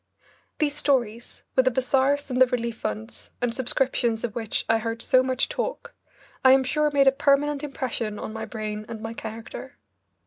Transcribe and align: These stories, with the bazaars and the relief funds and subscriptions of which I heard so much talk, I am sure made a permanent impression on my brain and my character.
These 0.57 0.75
stories, 0.75 1.43
with 1.55 1.65
the 1.65 1.69
bazaars 1.69 2.27
and 2.31 2.41
the 2.41 2.47
relief 2.47 2.77
funds 2.79 3.29
and 3.39 3.53
subscriptions 3.53 4.23
of 4.23 4.33
which 4.33 4.65
I 4.67 4.79
heard 4.79 5.03
so 5.03 5.21
much 5.21 5.47
talk, 5.47 5.93
I 6.43 6.53
am 6.53 6.63
sure 6.63 6.89
made 6.91 7.05
a 7.05 7.11
permanent 7.11 7.61
impression 7.63 8.17
on 8.17 8.33
my 8.33 8.45
brain 8.45 8.83
and 8.89 8.99
my 8.99 9.13
character. 9.13 9.77